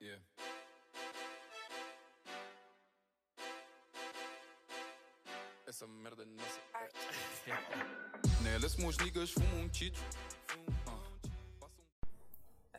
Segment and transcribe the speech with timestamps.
[0.00, 0.22] Yeah.
[5.66, 7.52] Essa merda não sei.
[8.44, 9.98] Nela, se meus niggas fumam um tito.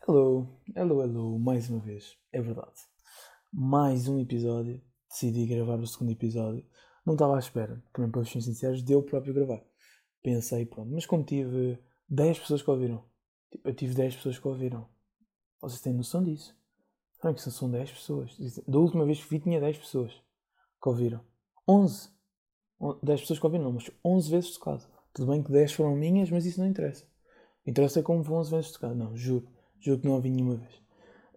[0.07, 2.79] Hello, hello, hello, mais uma vez, é verdade.
[3.51, 6.65] Mais um episódio, decidi gravar o segundo episódio.
[7.05, 9.61] Não estava à espera, também para ser sinceros, deu próprio gravar.
[10.23, 11.77] Pensei, pronto, mas como tive
[12.07, 13.05] 10 pessoas que ouviram,
[13.51, 14.89] tipo, eu tive 10 pessoas que ouviram.
[15.59, 16.58] Vocês têm noção disso?
[17.21, 18.37] Que são 10 pessoas.
[18.67, 20.13] Da última vez que vi tinha 10 pessoas
[20.81, 21.21] que ouviram.
[21.67, 22.09] 11.
[23.03, 24.85] 10 pessoas que ouviram, não, mas 11 vezes tocado.
[25.13, 27.05] Tudo bem que 10 foram minhas, mas isso não interessa.
[27.65, 28.95] Interessa é como vão 11 vezes tocado.
[28.95, 29.47] Não, juro.
[29.79, 30.81] Juro que não ouvi nenhuma vez.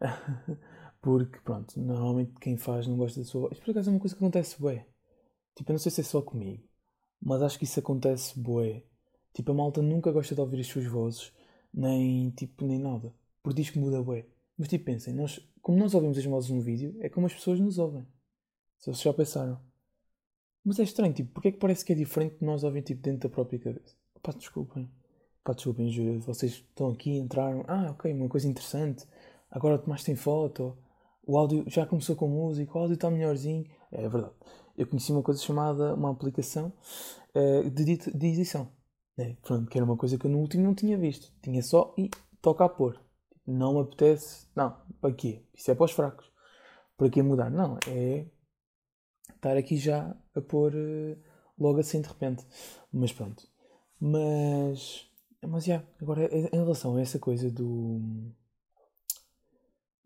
[1.03, 3.53] Porque, pronto, normalmente quem faz não gosta da sua voz.
[3.53, 4.87] Isto por acaso é uma coisa que acontece bué.
[5.57, 6.63] Tipo, eu não sei se é só comigo,
[7.21, 8.85] mas acho que isso acontece bué.
[9.35, 11.33] Tipo, a malta nunca gosta de ouvir as suas vozes,
[11.75, 13.13] nem, tipo, nem nada.
[13.43, 14.27] Porque diz que muda bué.
[14.57, 17.61] Mas, tipo, pensem, nós, como nós ouvimos as vozes no vídeo, é como as pessoas
[17.61, 18.07] nos ouvem.
[18.79, 19.59] Se vocês já pensaram.
[20.65, 23.01] Mas é estranho, tipo, porque é que parece que é diferente de nós ouvir, tipo,
[23.01, 23.97] dentro da própria cabeça?
[24.21, 24.91] Pá, desculpem.
[25.45, 26.21] Pá, desculpem, juro.
[26.21, 27.65] Vocês estão aqui, entraram.
[27.67, 29.07] Ah, ok, uma coisa interessante.
[29.51, 30.77] Agora Tomás tem foto.
[31.25, 32.77] O áudio já começou com música.
[32.77, 33.65] O áudio está melhorzinho.
[33.91, 34.35] É verdade.
[34.77, 36.73] Eu conheci uma coisa chamada, uma aplicação
[37.35, 38.69] uh, de, de, edição.
[39.19, 41.33] É, pronto, que era uma coisa que eu no último não tinha visto.
[41.43, 42.99] Tinha só e toca a pôr.
[43.47, 44.47] Não me apetece.
[44.55, 45.43] Não, para quê?
[45.55, 46.31] Isso é para os fracos.
[46.97, 47.51] Para que mudar?
[47.51, 48.27] Não, é
[49.35, 51.19] estar aqui já a pôr uh,
[51.59, 52.47] logo assim de repente.
[52.93, 53.47] Mas pronto.
[54.01, 55.09] Mas.
[55.45, 58.01] Mas já, agora em relação a essa coisa do.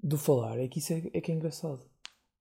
[0.03, 1.81] do falar, é que isso é, é que é engraçado.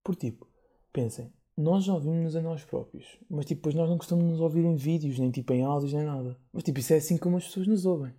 [0.01, 0.47] Por tipo,
[0.93, 4.39] pensem, nós já ouvimos-nos a nós próprios, mas tipo, depois nós não gostamos de nos
[4.39, 6.37] ouvir em vídeos, nem tipo em áudios, nem nada.
[6.53, 8.13] Mas tipo, isso é assim como as pessoas nos ouvem.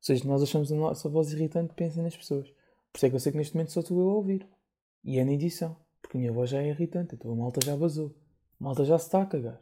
[0.00, 2.48] Seja, nós achamos a nossa voz irritante, pensem nas pessoas.
[2.92, 4.48] Por isso é que eu sei que neste momento só estou eu a ouvir.
[5.04, 5.76] E é na edição.
[6.00, 8.14] Porque a minha voz já é irritante, então a malta já vazou.
[8.60, 9.60] A malta já se está a cagar.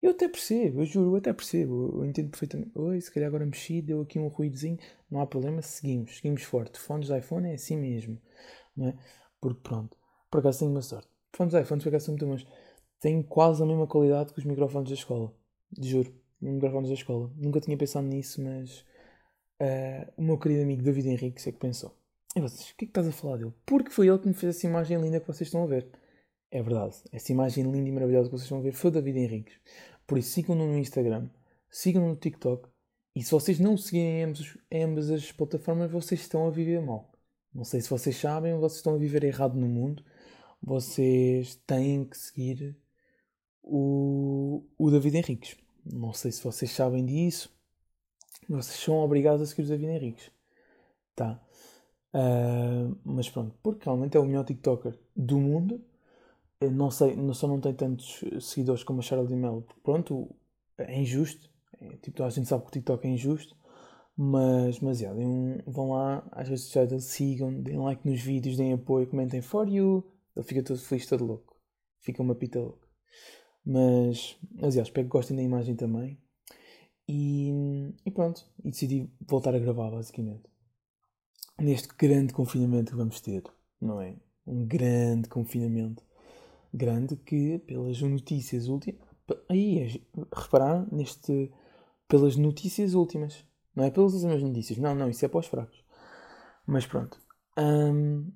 [0.00, 2.00] Eu até percebo, eu juro, eu até percebo.
[2.00, 2.70] Eu entendo perfeitamente.
[2.74, 4.78] Oi, se calhar agora mexi, deu aqui um ruídozinho.
[5.10, 6.16] Não há problema, seguimos.
[6.16, 6.78] Seguimos forte.
[6.78, 8.20] Fones de iPhone é assim mesmo.
[8.76, 8.98] Não é?
[9.40, 9.96] Porque pronto.
[10.30, 11.08] Por acaso tenho uma sorte.
[11.32, 12.46] Fones de iPhone, por acaso são muito bons.
[13.00, 15.34] Têm quase a mesma qualidade que os microfones da escola.
[15.80, 16.14] Juro.
[16.40, 17.30] Microfones da escola.
[17.36, 18.84] Nunca tinha pensado nisso, mas.
[19.60, 21.94] Uh, o meu querido amigo David Henrique é que pensou.
[22.36, 23.52] E vocês, o que é que estás a falar dele?
[23.66, 25.88] Porque foi ele que me fez essa imagem linda que vocês estão a ver.
[26.50, 26.96] É verdade.
[27.12, 29.54] Essa imagem linda e maravilhosa que vocês estão a ver foi o David Henriques.
[30.06, 31.28] Por isso, sigam-no no Instagram,
[31.70, 32.68] sigam-no no TikTok.
[33.14, 37.12] E se vocês não seguirem em ambas, ambas as plataformas, vocês estão a viver mal.
[37.52, 40.04] Não sei se vocês sabem, vocês estão a viver errado no mundo.
[40.62, 42.76] Vocês têm que seguir
[43.62, 45.56] o, o David Henriques.
[45.84, 47.52] Não sei se vocês sabem disso.
[48.48, 50.30] Vocês são obrigados a seguir o David Henriques.
[51.14, 51.40] Tá?
[52.14, 55.84] Uh, mas pronto, porque realmente é o melhor TikToker do mundo.
[56.60, 59.64] Eu não sei, só não tem tantos seguidores como a Charlie Mel.
[59.82, 60.34] Pronto,
[60.78, 61.48] é injusto.
[61.80, 63.56] É, tipo, a gente sabe que o TikTok é injusto.
[64.16, 68.72] Mas, mas yeah, um, vão lá às redes sociais, sigam, deem like nos vídeos, deem
[68.72, 70.04] apoio, comentem for you.
[70.34, 71.56] Ele fica todo feliz, todo louco.
[72.00, 72.88] Fica uma pita louca.
[73.64, 76.18] Mas, mas yeah, espero que gostem da imagem também.
[77.08, 78.44] E, e pronto.
[78.62, 80.48] E decidi voltar a gravar, basicamente
[81.60, 83.42] neste grande confinamento que vamos ter,
[83.80, 84.16] não é?
[84.46, 86.02] Um grande confinamento.
[86.72, 89.00] Grande que, pelas notícias últimas.
[89.48, 90.02] Aí,
[90.32, 91.52] reparar neste.
[92.06, 93.44] Pelas notícias últimas.
[93.74, 94.78] Não é pelas últimas notícias.
[94.78, 95.84] Não, não, isso é para os fracos.
[96.66, 97.20] Mas pronto.
[97.58, 98.30] Um,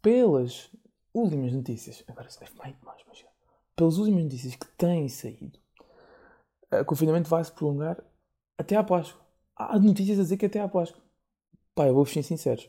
[0.00, 0.70] pelas
[1.12, 2.04] últimas notícias.
[2.06, 3.24] Agora se deve mais, mais, mais.
[3.74, 5.58] Pelas últimas notícias que têm saído,
[6.80, 8.02] o confinamento vai se prolongar
[8.56, 9.20] até à Páscoa.
[9.56, 11.02] Há notícias a dizer que até à Páscoa.
[11.74, 12.68] Pá, eu vou-vos ser sinceros.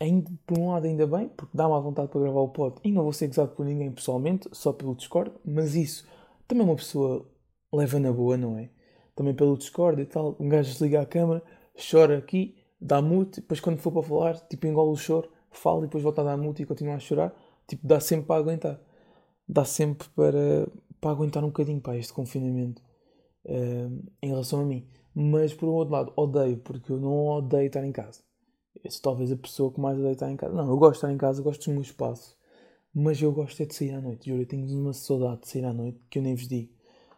[0.00, 2.90] Ainda, por um lado, ainda bem, porque dá-me à vontade para gravar o pod e
[2.90, 6.06] não vou ser gozado por ninguém pessoalmente, só pelo Discord, mas isso
[6.48, 7.30] também uma pessoa
[7.72, 8.70] leva na boa, não é?
[9.14, 10.36] Também pelo Discord e tal.
[10.40, 11.42] Um gajo desliga a câmera,
[11.90, 15.82] chora aqui, dá mute, depois quando for para falar, tipo, engole o choro, fala e
[15.82, 17.32] depois volta a dar mute e continua a chorar.
[17.68, 18.80] Tipo, dá sempre para aguentar.
[19.48, 20.68] Dá sempre para,
[21.00, 22.82] para aguentar um bocadinho, para este confinamento
[23.46, 24.86] uh, em relação a mim.
[25.14, 28.22] Mas por um outro lado, odeio, porque eu não odeio estar em casa
[28.82, 30.54] eu sou talvez a pessoa que mais odeia estar em casa.
[30.54, 32.36] Não, eu gosto de estar em casa, gosto do meu espaço.
[32.94, 34.42] Mas eu gosto é de sair à noite, juro.
[34.42, 36.72] Eu tenho uma saudade de sair à noite que eu nem vos digo.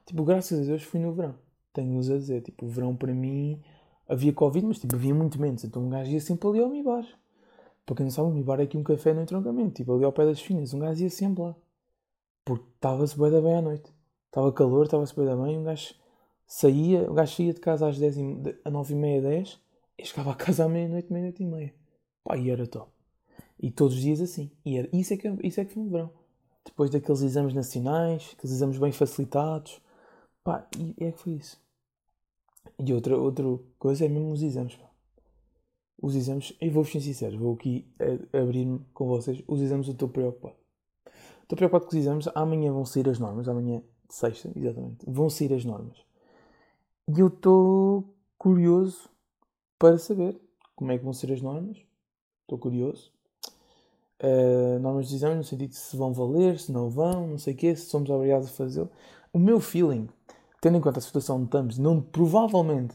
[0.07, 1.37] Tipo, graças a Deus fui no verão.
[1.73, 2.43] Tenho-vos a dizer.
[2.43, 3.61] Tipo, o verão para mim
[4.09, 5.65] havia Covid, mas tipo, havia muito menos.
[5.65, 7.07] Então um gajo ia sempre ali ao Mi Bar.
[7.85, 9.75] Para quem não sabe, o Mi Bar é aqui um café no entroncamento.
[9.75, 10.73] Tipo, ali ao pé das finas.
[10.75, 11.57] Um gajo ia sempre lá.
[12.45, 13.93] Porque estava-se bem bem à noite.
[14.27, 15.59] Estava calor, estava-se bem da bem.
[15.59, 15.95] Um gajo
[16.47, 18.23] saía, o gajo saía de casa às 10 e,
[18.71, 19.61] 9 e meia, 10
[19.99, 21.75] e chegava a casa à meia-noite, meia-noite e meia.
[22.23, 22.91] Pá, e era top.
[23.61, 24.51] E todos os dias assim.
[24.65, 26.11] E era, isso, é que, isso é que foi um verão.
[26.65, 29.81] Depois daqueles exames nacionais, aqueles exames bem facilitados.
[30.43, 31.63] Pá, e é que foi isso.
[32.79, 33.45] E outra, outra
[33.79, 34.75] coisa é mesmo os exames.
[34.75, 34.91] Pá.
[36.03, 37.89] Os exames, e vou-vos ser sincero, vou aqui
[38.33, 39.43] abrir-me com vocês.
[39.47, 40.57] Os exames eu estou preocupado.
[41.43, 42.29] Estou preocupado com os exames.
[42.35, 43.49] Amanhã vão sair as normas.
[43.49, 45.05] Amanhã, sexta, exatamente.
[45.07, 45.97] Vão sair as normas.
[47.07, 49.11] E eu estou curioso
[49.79, 50.41] para saber
[50.75, 51.77] como é que vão ser as normas.
[52.43, 53.13] Estou curioso.
[54.23, 57.53] Uh, normas de exame no sentido de se vão valer, se não vão, não sei
[57.53, 58.91] o quê, se somos obrigados a fazê-lo.
[59.33, 60.09] O meu feeling,
[60.63, 62.95] tendo em conta a situação onde estamos, não, provavelmente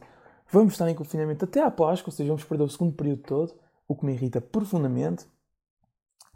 [0.52, 3.54] vamos estar em confinamento até à Páscoa, ou seja, vamos perder o segundo período todo,
[3.88, 5.28] o que me irrita profundamente,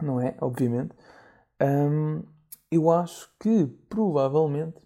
[0.01, 0.35] não é?
[0.41, 0.93] Obviamente.
[1.61, 2.23] Um,
[2.69, 4.82] eu acho que provavelmente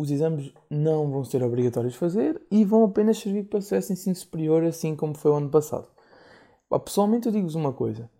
[0.00, 4.64] os exames não vão ser obrigatórios fazer e vão apenas servir para acesso ensino superior,
[4.64, 5.88] assim como foi o ano passado.
[6.84, 8.10] Pessoalmente, eu digo-vos uma coisa: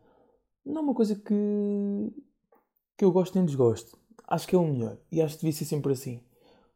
[0.64, 2.12] não é uma coisa que,
[2.98, 3.98] que eu gosto nem desgosto.
[4.26, 6.20] Acho que é o melhor e acho que devia ser sempre assim.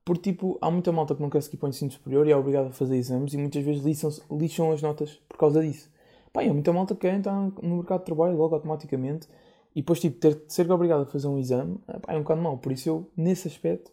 [0.04, 2.36] Porque, tipo, há muita malta que não quer seguir para o ensino superior e é
[2.36, 5.90] obrigada a fazer exames e muitas vezes lixam, lixam as notas por causa disso.
[6.32, 9.28] Pá, há muita malta que quer entrar no mercado de trabalho logo automaticamente
[9.74, 12.42] e depois, tipo, ter de ser obrigado a fazer um exame pá, é um bocado
[12.42, 12.58] mau.
[12.58, 13.90] Por isso, eu, nesse aspecto,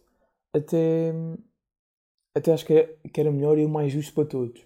[0.52, 1.12] até,
[2.34, 4.64] até acho que, é, que era melhor e o mais justo para todos.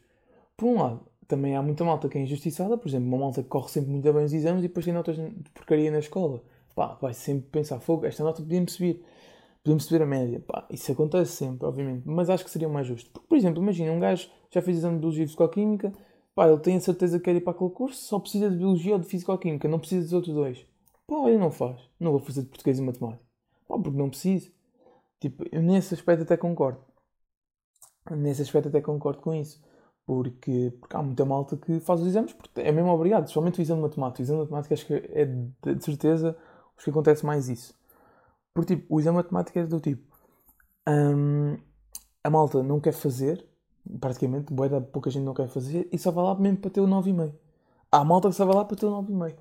[0.57, 3.49] Por um lado, também há muita malta que é injustiçada, por exemplo, uma malta que
[3.49, 6.43] corre sempre muito bem os exames e depois tem notas de porcaria na escola.
[6.75, 9.03] Pá, vai sempre pensar, fogo, esta nota podíamos subir
[9.67, 10.41] podemos subir a média.
[10.47, 13.11] Pá, isso acontece sempre, obviamente, mas acho que seria mais justo.
[13.11, 15.93] Porque, por exemplo, imagina, um gajo já fez exame de Biologia e Fisicoquímica,
[16.35, 18.95] pá, ele tem a certeza que quer ir para aquele curso, só precisa de Biologia
[18.95, 20.65] ou de Fisicoquímica, não precisa dos outros dois.
[21.07, 21.81] Pá, ele não faz.
[21.99, 23.25] Não vou fazer de Português e Matemática.
[23.67, 24.53] Pá, porque não preciso.
[25.21, 26.81] Tipo, nesse aspecto até concordo.
[28.11, 29.63] Nesse aspecto até concordo com isso.
[30.07, 33.63] Porque, porque há muita malta que faz os exames, porque é mesmo obrigado, principalmente o
[33.63, 34.23] exame de matemática.
[34.23, 36.37] O exame de matemática acho que é de, de certeza
[36.77, 37.75] os que acontece mais isso.
[38.55, 40.17] Porque, tipo, o exame de matemática é do tipo.
[40.89, 41.57] Hum,
[42.23, 43.45] a malta não quer fazer,
[44.01, 46.87] praticamente, boa pouca gente não quer fazer, e só vai lá mesmo para ter o
[46.87, 47.35] 9,5.
[47.91, 49.37] Há malta que só vai lá para ter o 9,5.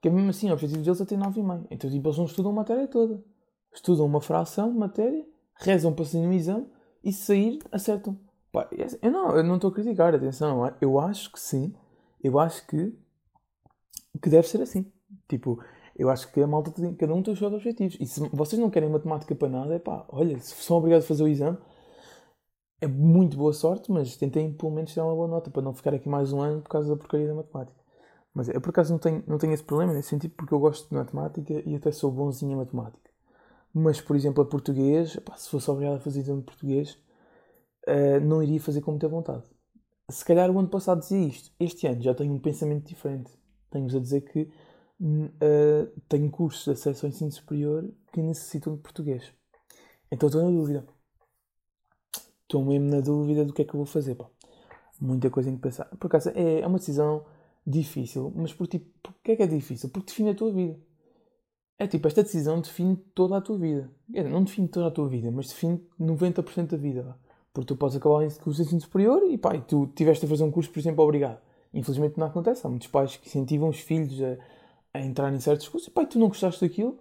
[0.00, 1.66] Que é mesmo assim, o objetivo deles é ter 9,5.
[1.70, 3.22] Então, tipo, eles não estudam a matéria toda.
[3.72, 5.24] Estudam uma fração de matéria,
[5.54, 6.66] rezam para sair no exame,
[7.02, 8.18] e se sair, acertam.
[8.52, 10.74] Pá, é eu não, eu não estou a criticar, atenção, é?
[10.80, 11.74] eu acho que sim,
[12.22, 12.92] eu acho que,
[14.20, 14.90] que deve ser assim.
[15.28, 15.62] Tipo,
[15.96, 17.96] eu acho que a malta tem, cada um tem os seus objetivos.
[18.00, 21.08] E se vocês não querem matemática para nada, é pá, olha, se são obrigados a
[21.08, 21.58] fazer o exame,
[22.80, 25.94] é muito boa sorte, mas tentem pelo menos ter uma boa nota para não ficar
[25.94, 27.78] aqui mais um ano por causa da porcaria da matemática.
[28.32, 30.88] Mas eu por acaso não tenho, não tenho esse problema nesse sentido porque eu gosto
[30.88, 33.09] de matemática e até sou bonzinho em matemática.
[33.72, 36.98] Mas, por exemplo, a português, pá, se fosse obrigado a fazer exame de português,
[37.86, 39.44] uh, não iria fazer com muita vontade.
[40.10, 41.52] Se calhar o ano passado dizia isto.
[41.58, 43.30] Este ano já tenho um pensamento diferente.
[43.70, 44.50] Tenho-vos a dizer que
[45.00, 49.32] uh, tenho cursos de acesso ao ensino superior que necessitam de português.
[50.10, 50.84] Então estou na dúvida.
[52.42, 54.16] Estou mesmo na dúvida do que é que eu vou fazer.
[54.16, 54.28] Pá.
[55.00, 55.84] Muita coisa em que pensar.
[55.96, 57.24] Por acaso é, é uma decisão
[57.64, 59.88] difícil, mas por tipo, porquê é que é difícil?
[59.90, 60.78] Porque define a tua vida.
[61.80, 63.90] É tipo, esta decisão define toda a tua vida.
[64.06, 67.16] Não define toda a tua vida, mas define 90% da vida.
[67.54, 70.28] Porque tu podes acabar em curso de ensino superior e pá, e tu tiveste a
[70.28, 71.40] fazer um curso, por exemplo, obrigado.
[71.72, 72.66] Infelizmente não acontece.
[72.66, 74.36] Há muitos pais que incentivam os filhos a,
[74.92, 76.98] a entrar em certos cursos e pá, tu não gostaste daquilo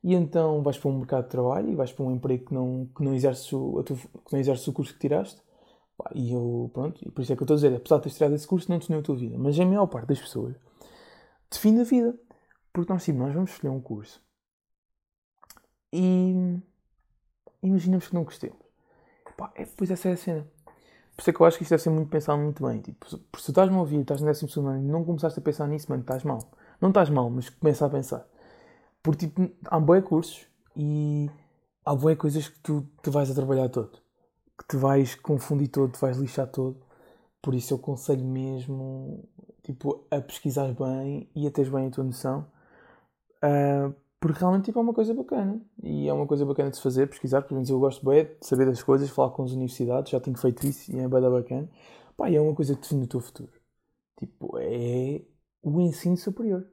[0.00, 2.88] e então vais para um mercado de trabalho e vais para um emprego que não,
[2.96, 5.42] que não, exerces, o, tu, que não exerces o curso que tiraste.
[5.98, 8.02] Pá, e eu, pronto, e por isso é que eu estou a dizer, apesar de
[8.02, 9.36] teres tirado esse curso, não definiu a tua vida.
[9.36, 10.54] Mas a maior parte das pessoas
[11.50, 12.14] define a vida.
[12.72, 14.22] Porque nós, sim, nós vamos escolher um curso
[15.92, 16.60] e
[17.62, 18.58] imaginamos que não gostemos.
[19.36, 20.46] Pá, é, pois essa é a cena.
[21.16, 22.80] Por isso é que eu acho que isto deve ser muito pensado muito bem.
[22.80, 25.66] Tipo, se, se estás-me a ouvir, estás no 12 ano e não começaste a pensar
[25.66, 26.50] nisso, mano, estás mal.
[26.80, 28.26] Não estás mal, mas começa a pensar.
[29.02, 30.46] Porque tipo, há boé cursos
[30.76, 31.30] e
[31.84, 33.98] há boé coisas que tu te vais a trabalhar todo.
[34.58, 36.76] Que te vais confundir todo, te vais lixar todo.
[37.42, 39.24] Por isso eu aconselho mesmo
[39.62, 42.46] tipo, a pesquisar bem e a teres bem a tua noção.
[43.42, 45.60] Uh, porque realmente tipo, é uma coisa bacana.
[45.82, 47.42] E é uma coisa bacana de se fazer, pesquisar.
[47.42, 50.10] Pelo menos eu gosto bem de saber das coisas, falar com as universidades.
[50.12, 51.68] Já tenho feito isso e é bem bacana.
[52.16, 53.50] Pá, e é uma coisa que define o teu futuro.
[54.18, 55.22] Tipo, é
[55.62, 56.66] o ensino superior.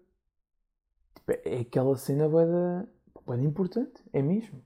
[1.15, 4.61] Tipo, é aquela cena bem, importante, é mesmo.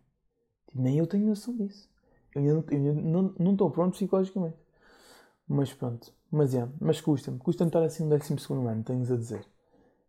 [0.68, 1.90] Tipo, nem eu tenho noção disso.
[2.36, 4.58] Eu ainda não, não, não estou pronto psicologicamente.
[5.48, 7.40] Mas pronto, mas é, mas custa-me.
[7.40, 9.46] Custa-me estar assim no 12 ano, tenho-vos a dizer.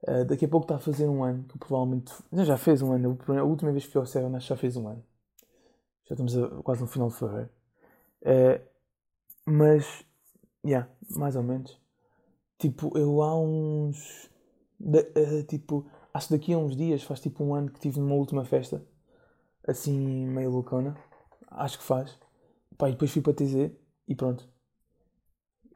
[0.02, 2.12] Uh, daqui a pouco está a fazer um ano, que provavelmente.
[2.32, 5.04] Já fez um ano, a última vez que fui ao Seven já fez um ano.
[6.04, 7.50] Já estamos a, quase no final de fevereiro.
[8.23, 8.61] Uh,
[9.47, 10.04] mas,
[10.64, 11.80] yeah, mais ou menos.
[12.59, 14.30] Tipo, eu há uns
[14.82, 18.14] uh, tipo, acho que daqui a uns dias, faz tipo um ano que tive numa
[18.14, 18.85] última festa,
[19.66, 20.97] assim, meio loucona.
[21.49, 22.18] Acho que faz.
[22.76, 23.71] Pá, e depois fui para TZ
[24.09, 24.49] e pronto.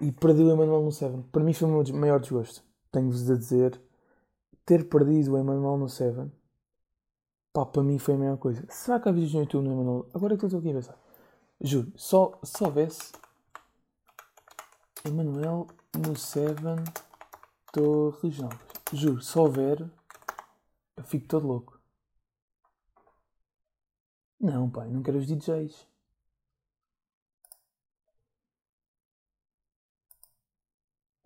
[0.01, 1.23] E perdi o Emanuel no Seven.
[1.33, 2.63] Para mim foi o meu maior desgosto.
[2.91, 3.81] Tenho-vos a dizer,
[4.67, 6.31] ter perdido o Emanuel no Seven,
[7.53, 8.67] pá, para mim foi a melhor coisa.
[8.69, 10.11] Será que há vídeos no YouTube no Emanuel?
[10.13, 10.99] Agora é que eu estou aqui a pensar.
[11.61, 13.13] Juro, só, só houvesse
[15.05, 16.85] Emanuel no Seven
[17.73, 18.59] Torres Novas.
[18.93, 19.89] Juro, se houver,
[20.97, 21.81] eu fico todo louco.
[24.41, 25.87] Não, pai, não quero os DJs.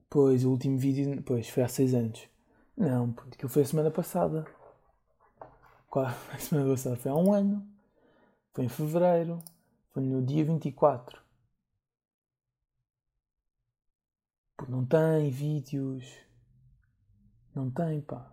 [0.08, 2.29] Pois, o último vídeo, pois, foi há 6 anos.
[2.80, 4.46] Não, porque aquilo foi a semana passada.
[5.90, 6.06] Qual?
[6.32, 7.62] A semana passada foi há um ano.
[8.54, 9.38] Foi em fevereiro.
[9.92, 11.20] Foi no dia 24.
[14.56, 16.06] Pô, não tem vídeos.
[17.54, 18.32] Não tem, pá.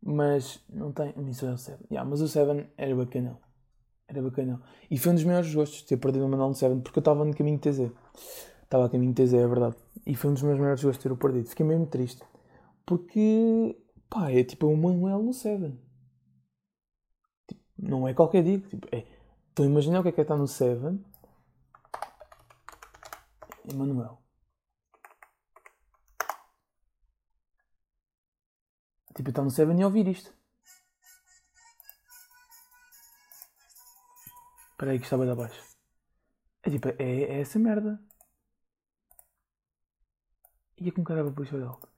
[0.00, 1.12] Mas não tem.
[1.28, 1.84] Isso é o 7.
[1.90, 3.38] Yeah, mas o 7 era bacanão.
[4.08, 4.62] Era bacanão.
[4.90, 7.26] E foi um dos maiores gostos ter perdido o Manuel no 7 porque eu estava
[7.26, 7.92] no caminho de TZ.
[8.62, 9.76] Estava a caminho de TZ, é verdade.
[10.06, 11.48] E foi um dos meus maiores gostos ter o perdido.
[11.48, 12.22] Fiquei mesmo triste.
[12.84, 13.76] Porque,
[14.10, 15.72] pá, é tipo o Manuel no 7.
[17.46, 18.58] Tipo, não é qualquer dia.
[18.60, 19.06] Tipo, é.
[19.48, 20.98] Estou a imaginar o que é que é estar no 7
[23.70, 24.22] Emanuel.
[29.14, 30.32] Tipo, eu estar no Seven e ouvir isto.
[34.72, 35.62] Espera aí que estava de abaixo.
[36.62, 38.00] É tipo, é, é essa merda.
[40.84, 41.88] E com caramba por isso alto.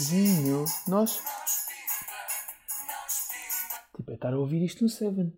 [0.00, 1.22] Zinho, nós.
[3.94, 5.36] Tipo, é estar a ouvir isto no Seven.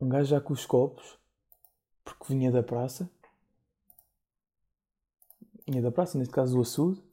[0.00, 1.18] Um gajo já com os copos,
[2.02, 3.10] porque vinha da praça.
[5.66, 7.04] Vinha da praça, neste caso do açude.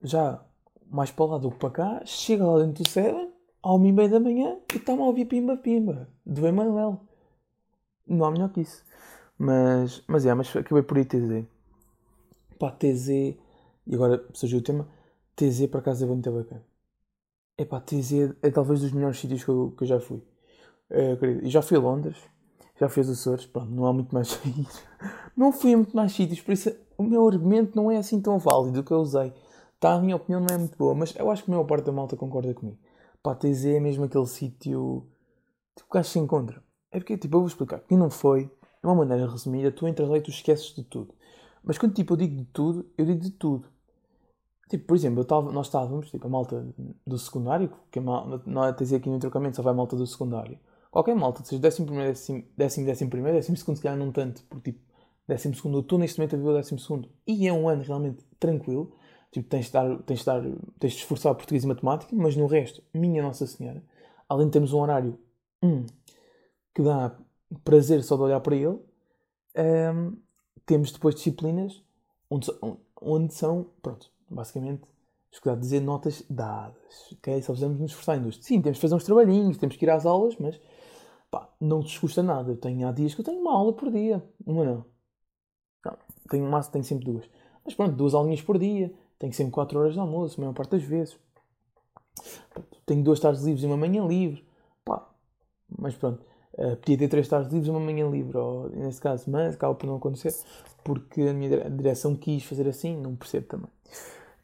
[0.00, 0.46] Já
[0.90, 3.30] mais para lá do que para cá, chega lá dentro do Seven,
[3.62, 7.00] ao meio da manhã, e está-me a ouvir Pimba Pimba, do Emanuel.
[8.06, 8.84] Não há melhor que isso.
[9.38, 11.44] Mas, mas é, mas acabei por ir TZ.
[12.58, 14.88] Pá, TZ e agora surgiu o tema.
[15.34, 16.64] TZ para casa é muito bacana.
[17.58, 20.22] É pá, TZ é talvez dos melhores sítios que eu, que eu já fui.
[20.90, 22.16] É, e já fui a Londres,
[22.78, 24.38] já fui aos Açores, pronto, não há muito mais.
[25.36, 28.38] Não fui a muito mais sítios, por isso o meu argumento não é assim tão
[28.38, 29.34] válido que eu usei.
[29.86, 31.84] Tá, a minha opinião não é muito boa, mas eu acho que a maior parte
[31.84, 32.76] da malta concorda comigo.
[33.22, 35.06] Pá, TZ é mesmo aquele sítio
[35.76, 36.60] tipo, que acho que se encontra.
[36.90, 37.78] É porque, tipo, eu vou explicar.
[37.78, 38.50] Quem não foi, de
[38.82, 41.14] uma maneira resumida, tu entras lá e tu esqueces de tudo.
[41.62, 43.68] Mas quando tipo, eu digo de tudo, eu digo de tudo.
[44.68, 46.66] Tipo, por exemplo, eu tava, nós estávamos, tipo, a malta
[47.06, 50.58] do secundário, que não é dizer aqui no trocamento, só vai a malta do secundário.
[50.90, 54.42] Qualquer malta, seja décimo primeiro, décimo, décimo, décimo primeiro, décimo segundo, se calhar não tanto,
[54.50, 54.84] porque tipo,
[55.28, 57.08] décimo segundo, eu estou neste momento a viver o décimo segundo.
[57.24, 58.92] E é um ano realmente tranquilo.
[59.36, 60.42] Tipo, tens de, dar, tens de, dar,
[60.78, 63.84] tens de esforçar português e matemática, mas no resto, minha Nossa Senhora,
[64.26, 65.18] além de termos um horário
[65.62, 65.84] hum,
[66.74, 67.14] que dá
[67.62, 68.78] prazer só de olhar para ele,
[69.58, 70.16] hum,
[70.64, 71.84] temos depois disciplinas
[72.30, 72.50] onde,
[72.98, 74.84] onde são, pronto, basicamente,
[75.30, 77.42] escusado dizer notas dadas, ok?
[77.42, 78.36] Só precisamos nos esforçar em duas.
[78.36, 80.58] Sim, temos de fazer uns trabalhinhos, temos que ir às aulas, mas
[81.30, 82.52] pá, não te custa nada.
[82.52, 84.86] Eu tenho, há dias que eu tenho uma aula por dia, uma não.
[85.84, 85.98] não
[86.30, 87.28] tenho, massa, tenho sempre duas.
[87.66, 90.70] Mas pronto, duas aulinhas por dia, tenho sempre quatro horas de almoço, a maior parte
[90.72, 91.16] das vezes.
[92.84, 94.44] Tenho duas tardes livres e uma manhã livre,
[94.84, 95.08] pá,
[95.78, 96.24] mas pronto.
[96.54, 99.74] Uh, podia ter três tardes livres e uma manhã livre, ou, nesse caso, mas acaba
[99.74, 100.32] por não acontecer
[100.86, 103.70] porque a minha direção quis fazer assim, não percebo também.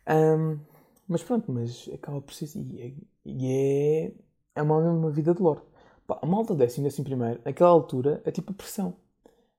[0.08, 0.58] Um,
[1.06, 2.96] mas pronto, mas acaba por ser assim.
[3.24, 4.12] E é,
[4.56, 5.60] é, uma, uma vida de lore.
[6.04, 8.94] Pá, a malta décimo, décimo primeiro, naquela altura é tipo a pressão.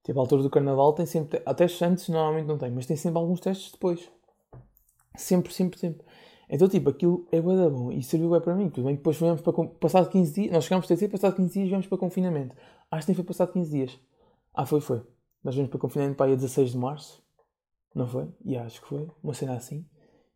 [0.03, 1.41] Tipo, a altura do carnaval tem sempre.
[1.45, 4.09] Até antes normalmente não tem, mas tem sempre alguns testes depois.
[5.15, 6.05] Sempre, sempre, sempre.
[6.49, 8.69] Então, tipo, aquilo é bué bom e serviu bem para mim.
[8.69, 9.53] Tudo bem depois viemos para.
[9.79, 10.51] Passado 15 dias.
[10.51, 12.55] Nós chegámos a ter passado 15 dias viemos para confinamento.
[12.91, 13.99] Acho que nem foi passado 15 dias.
[14.53, 15.01] Ah, foi, foi.
[15.43, 17.23] Nós vimos para confinamento para aí a 16 de março.
[17.95, 18.27] Não foi?
[18.43, 19.09] E acho que foi.
[19.23, 19.85] Uma cena assim.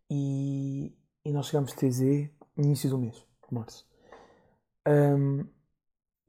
[0.09, 0.93] E,
[1.25, 3.85] e nós chegámos a TZ no início do mês, de março.
[4.87, 5.45] Um,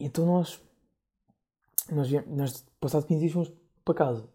[0.00, 0.60] então nós,
[1.90, 3.52] nós, nós, passado 15 dias, fomos
[3.84, 4.28] para casa.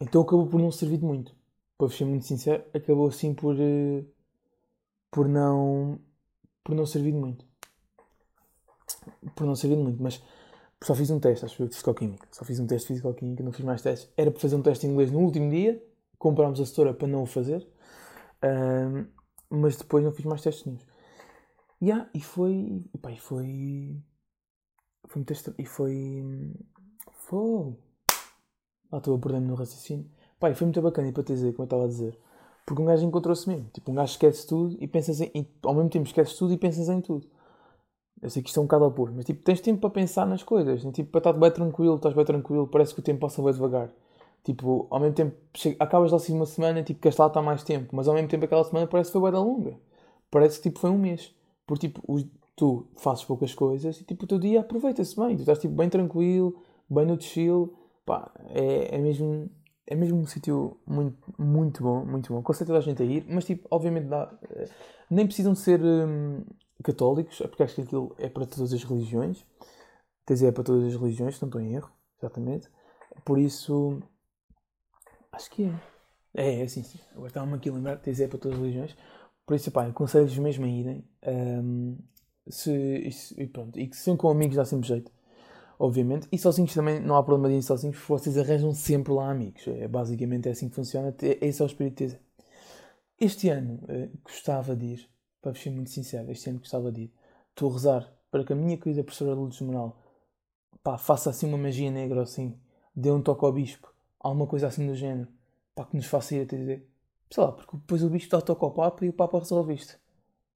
[0.00, 1.34] Então acabou por não servir de muito.
[1.88, 4.06] Para ser muito sincero, acabou assim por, uh,
[5.10, 6.00] por não
[6.62, 7.44] por não servir de muito.
[9.34, 10.22] Por não servir de muito, mas
[10.82, 12.26] só fiz um teste, acho que de Fisicoquímica.
[12.30, 14.10] Só fiz um teste de Fisicoquímica, não fiz mais testes.
[14.16, 15.82] Era para fazer um teste de inglês no último dia.
[16.18, 17.66] Comprámos a setora para não o fazer.
[19.50, 20.78] mas depois não fiz mais testes nenhum.
[21.82, 22.84] Yeah, e foi.
[23.00, 24.02] Pá, e foi.
[25.06, 25.56] Foi muito estranho.
[25.58, 26.54] E foi.
[27.12, 27.76] Foi.
[28.90, 30.10] Ah, estou a perder-me no raciocínio.
[30.52, 32.18] Foi muito bacana, para te dizer, como eu estava a dizer.
[32.66, 33.66] Porque um gajo encontrou-se mesmo.
[33.72, 35.30] Tipo, um gajo esquece tudo e pensas em.
[35.34, 37.26] E, ao mesmo tempo esqueces tudo e pensas em tudo.
[38.22, 40.42] Eu sei que isto é um bocado oposto, mas tipo, tens tempo para pensar nas
[40.42, 40.82] coisas.
[40.82, 40.92] Né?
[40.92, 43.90] Tipo, para estar bem tranquilo, estás bem tranquilo, parece que o tempo passa bem devagar.
[44.42, 47.62] Tipo, ao mesmo tempo, chega, acabas lá assim uma semana, tipo, que lá está mais
[47.62, 49.78] tempo, mas ao mesmo tempo aquela semana parece que foi bem longa.
[50.30, 51.34] Parece que tipo, foi um mês.
[51.66, 52.02] Porque tipo,
[52.56, 55.36] tu fazes poucas coisas e tipo, o teu dia aproveita-se bem.
[55.36, 56.56] Tu estás tipo, bem tranquilo,
[56.88, 57.74] bem no chill.
[58.06, 59.50] Pá, é, é mesmo
[59.86, 62.42] é mesmo um sítio muito, muito bom, muito bom.
[62.42, 64.68] Conceito toda a gente a ir, mas tipo, obviamente dá, eh,
[65.10, 66.44] nem precisam ser hum,
[66.82, 69.44] católicos, é porque acho que aquilo é para todas as religiões.
[70.26, 72.68] Tens é para todas as religiões, não estou em erro, exatamente.
[73.24, 74.00] Por isso,
[75.32, 75.80] acho que é.
[76.36, 76.98] É, é sim, sim.
[77.12, 78.96] Agora estava-me aqui a lembrar, tens é para todas as religiões.
[79.46, 81.04] Por isso, pá, aconselho-vos mesmo a irem.
[81.26, 81.98] Um,
[82.48, 82.72] se,
[83.36, 85.12] e, pronto, e que se com amigos dá sempre jeito
[85.84, 86.26] obviamente.
[86.32, 89.66] E sozinhos também não há problema de ir sozinhos, vocês arranjam sempre lá amigos.
[89.68, 91.14] É, basicamente é assim que funciona.
[91.20, 92.18] Esse é o espírito de
[93.20, 95.10] Este ano eh, gostava de ir,
[95.42, 97.12] para ser muito sincero, este ano gostava de ir.
[97.50, 100.00] Estou a rezar para que a minha querida professora Lourdes Moral
[100.82, 102.58] pá, faça assim uma magia negra assim,
[102.96, 105.28] dê um toque ao bispo, alguma coisa assim do género,
[105.74, 106.88] para que nos faça ir a dizer,
[107.30, 109.74] sei lá, porque depois o bispo dá o toque ao Papa e o Papa resolve
[109.74, 109.98] isto.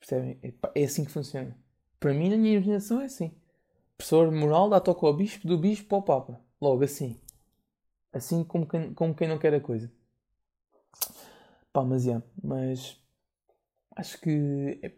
[0.01, 0.39] Percebem?
[0.43, 1.57] É, é assim que funciona.
[2.01, 3.33] Para mim, na minha imaginação, é assim.
[3.99, 6.41] Professor moral dá toque ao bispo, do bispo ao papa.
[6.61, 7.19] Logo assim.
[8.13, 9.91] Assim como quem, como quem não quer a coisa.
[11.73, 12.23] Pá, mas é.
[12.41, 12.97] Mas
[13.97, 14.93] acho que é,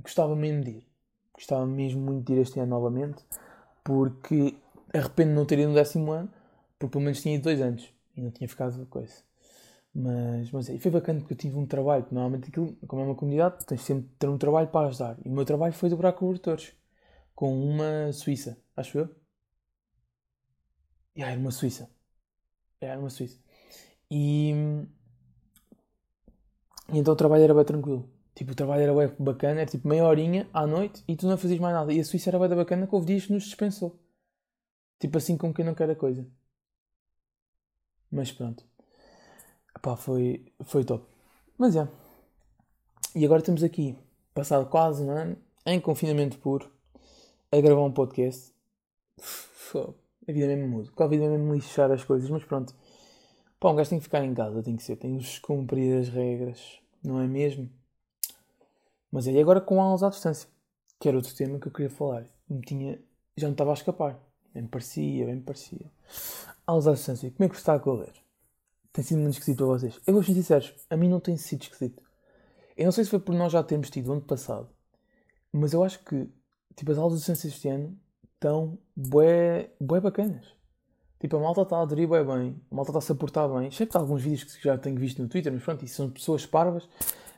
[0.00, 0.86] gostava mesmo de ir.
[1.34, 3.22] Gostava mesmo muito de ir este ano novamente.
[3.84, 4.56] Porque
[4.92, 6.30] arrependo de não ter ido no décimo ano.
[6.78, 7.92] Porque pelo menos tinha ido dois anos.
[8.16, 9.22] E não tinha ficado coisa.
[9.94, 12.06] Mas, mas é, foi bacana porque eu tive um trabalho.
[12.10, 15.18] Normalmente aquilo, como é uma comunidade, tens sempre de ter um trabalho para ajudar.
[15.22, 16.74] E o meu trabalho foi dobrar cobertores
[17.36, 19.16] com uma suíça, acho eu.
[21.16, 21.90] Yeah, era uma suíça.
[22.80, 23.38] Era uma suíça.
[24.10, 24.52] E,
[26.92, 28.10] e então o trabalho era bem tranquilo.
[28.34, 31.38] Tipo, o trabalho era bem bacana, era tipo meia horinha à noite e tu não
[31.38, 31.92] fazias mais nada.
[31.92, 33.98] E a Suíça era bem bacana que houve dias que nos dispensou.
[34.98, 36.26] Tipo assim como quem não quer a coisa.
[38.10, 38.64] Mas pronto.
[39.82, 41.06] Pá, foi, foi top.
[41.58, 41.88] Mas é.
[43.14, 43.96] E agora estamos aqui,
[44.34, 46.75] passado quase um ano, em confinamento puro
[47.56, 48.52] a gravar um podcast.
[50.28, 50.90] A vida é mesmo muda.
[50.94, 52.74] Com a vida é mesmo lixar as coisas, mas pronto.
[53.58, 56.10] Pá, um gajo tem que ficar em casa, tem que ser, tem que cumprir as
[56.10, 57.70] regras, não é mesmo?
[59.10, 60.48] Mas é agora com aulas à distância,
[61.00, 62.26] que era outro tema que eu queria falar.
[62.46, 63.00] Me tinha,
[63.36, 64.20] já não estava a escapar.
[64.52, 65.90] Bem parecia, bem parecia.
[66.66, 68.12] Aulas à distância, como é que está a correr?
[68.92, 69.98] Tem sido muito esquisito para vocês?
[70.06, 72.02] Eu vou ser sincero, a mim não tem sido esquisito.
[72.76, 74.68] Eu não sei se foi por nós já termos tido ano passado,
[75.50, 76.28] mas eu acho que
[76.76, 77.98] tipo, as aulas de ciência este ano
[78.34, 80.54] estão bué, bué bacanas.
[81.18, 83.68] Tipo, a malta está a aderir bué bem, a malta está a se portar bem.
[83.68, 86.88] Excepto alguns vídeos que já tenho visto no Twitter, mas pronto, isso são pessoas parvas.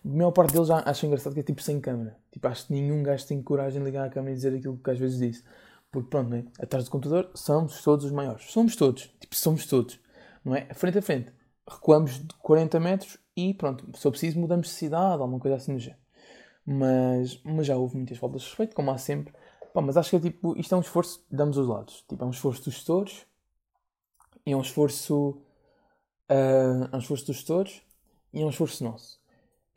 [0.05, 2.17] A maior parte deles já acho engraçado que é tipo sem câmera.
[2.33, 4.91] Tipo, acho que nenhum gajo tem coragem de ligar a câmera e dizer aquilo que
[4.91, 5.45] às vezes disse.
[5.91, 6.45] Porque pronto, né?
[6.59, 8.51] atrás do computador somos todos os maiores.
[8.51, 9.15] Somos todos.
[9.21, 9.99] Tipo, somos todos.
[10.45, 10.67] Não é?
[10.75, 11.33] Frente a frente.
[11.69, 15.75] Recuamos de 40 metros e pronto, se eu preciso mudamos de cidade, alguma coisa assim
[15.75, 16.01] do género.
[16.71, 19.33] Mas, mas já houve muitas faltas de respeito, como há sempre.
[19.73, 22.05] Pá, mas acho que é tipo, isto é um esforço de ambos os lados.
[22.07, 23.27] Tipo, é um esforço dos gestores
[24.45, 25.41] e é um esforço.
[26.31, 27.81] Uh, é um esforço dos gestores
[28.35, 29.19] e é um esforço nosso.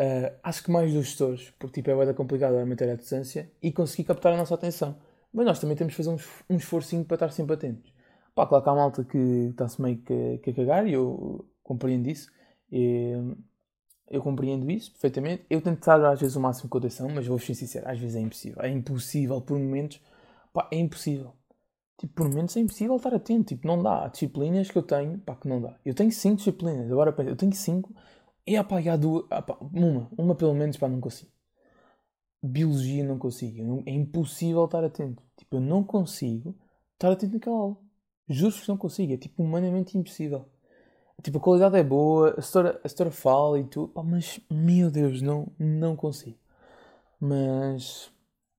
[0.01, 3.49] Uh, acho que mais dos gestores, porque tipo, é bem complicado a manter a distância
[3.61, 4.97] e conseguir captar a nossa atenção.
[5.31, 7.93] Mas nós também temos de fazer um, um esforcinho para estar sempre atentos.
[8.35, 9.17] Pá, claro que há malta que
[9.51, 12.29] está-se meio que, que a cagar e eu compreendo isso.
[12.69, 13.13] E,
[14.11, 15.45] eu compreendo isso perfeitamente.
[15.49, 18.15] Eu tento estar às vezes o máximo com atenção, mas vou ser sincero, às vezes
[18.15, 18.61] é impossível.
[18.61, 20.01] É impossível, por momentos,
[20.53, 21.33] pá, é impossível.
[21.97, 23.49] Tipo, por momentos é impossível estar atento.
[23.55, 24.05] Tipo, não dá.
[24.05, 25.77] Há disciplinas que eu tenho, pá, que não dá.
[25.85, 27.93] Eu tenho cinco disciplinas, agora eu tenho cinco,
[28.45, 31.31] e pá, e há duas, pá, uma, uma pelo menos, pá, não consigo.
[32.43, 33.83] Biologia não consigo.
[33.85, 35.21] É impossível estar atento.
[35.37, 36.55] Tipo, eu não consigo
[36.93, 37.77] estar atento naquela aula.
[38.27, 39.13] Juro que não consigo.
[39.13, 40.45] É tipo humanamente impossível.
[41.23, 44.89] Tipo, a qualidade é boa, a história, a história fala e tudo, pá, mas meu
[44.89, 46.37] Deus, não, não consigo.
[47.19, 48.11] Mas,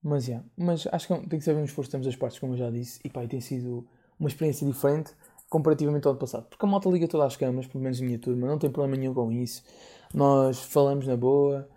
[0.02, 2.58] mas, yeah, mas acho que tem que ser um esforço ambas as partes, como eu
[2.58, 3.86] já disse, e pá, e tem sido
[4.18, 5.12] uma experiência diferente
[5.50, 6.46] comparativamente ao ano passado.
[6.48, 8.96] Porque a malta liga todas as camas, pelo menos a minha turma, não tem problema
[8.96, 9.64] nenhum com isso.
[10.14, 11.68] Nós falamos na boa,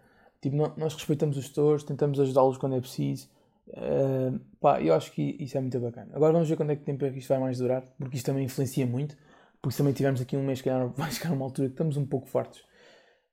[0.41, 3.27] tipo, nós respeitamos os gestores, tentamos ajudá-los quando é preciso.
[3.67, 6.11] Uh, pá, eu acho que isso é muito bacana.
[6.13, 8.27] Agora vamos ver quando é que tempo é que isto vai mais durar, porque isto
[8.27, 9.17] também influencia muito
[9.65, 12.27] porque também tivemos aqui um mês que vai chegar uma altura que estamos um pouco
[12.27, 12.63] fartos.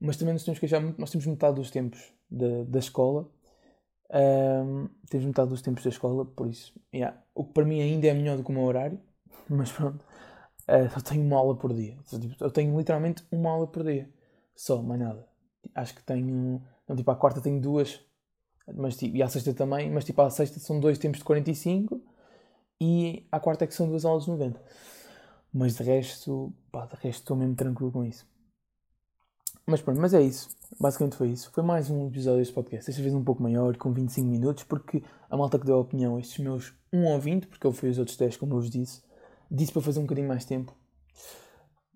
[0.00, 3.30] Mas também nos temos que queixar muito, nós temos metade dos tempos da, da escola
[4.14, 7.18] Um, temos metade dos tempos da escola, por isso, yeah.
[7.34, 9.00] o que para mim ainda é melhor do que o meu horário,
[9.48, 10.04] mas pronto,
[10.68, 11.96] uh, só tenho uma aula por dia.
[12.04, 14.10] Tipo, eu tenho literalmente uma aula por dia,
[14.54, 15.26] só, mais nada.
[15.74, 18.04] Acho que tenho, não, tipo, à quarta tenho duas,
[18.74, 21.98] mas, tipo, e à sexta também, mas tipo, à sexta são dois tempos de 45
[22.82, 24.60] e à quarta é que são duas aulas de 90.
[25.52, 28.26] Mas de resto, pá, de resto estou mesmo tranquilo com isso.
[29.66, 30.48] Mas pronto, mas é isso.
[30.80, 31.50] Basicamente foi isso.
[31.52, 32.86] Foi mais um episódio deste podcast.
[32.86, 36.18] Desta vez um pouco maior, com 25 minutos, porque a malta que deu a opinião,
[36.18, 39.02] estes meus 1 ou 20, porque eu fui os outros 10, como eu vos disse,
[39.50, 40.74] disse para fazer um bocadinho mais tempo.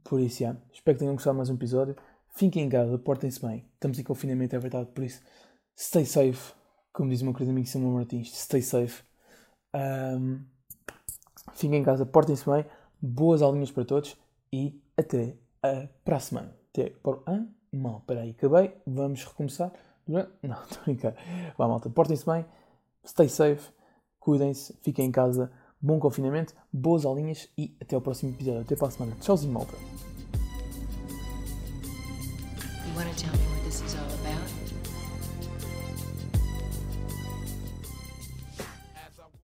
[0.04, 0.56] Por isso, já.
[0.72, 1.96] Espero que tenham gostado mais um episódio.
[2.28, 3.64] Fiquem em casa, portem-se bem.
[3.74, 5.22] Estamos em confinamento, é verdade, por isso,
[5.74, 6.54] stay safe.
[6.92, 9.02] Como diz o meu querido amigo Samuel Martins, stay safe.
[9.74, 10.44] Um,
[11.54, 12.64] fiquem em casa, portem-se bem.
[13.00, 14.16] Boas aulinhas para todos
[14.52, 15.36] e até
[16.04, 16.54] para a semana.
[16.72, 17.18] Até para.
[17.26, 18.72] Ah, mal, peraí, acabei.
[18.86, 19.72] Vamos recomeçar.
[20.06, 21.14] Não, estou a brincar.
[21.56, 22.44] Vá, malta, portem-se bem.
[23.04, 23.70] Stay safe.
[24.20, 24.74] Cuidem-se.
[24.82, 25.50] Fiquem em casa.
[25.80, 26.54] Bom confinamento.
[26.72, 28.60] Boas aulinhas e até ao próximo episódio.
[28.60, 29.16] Até para a semana.
[29.20, 30.05] Tchauzinho, malta.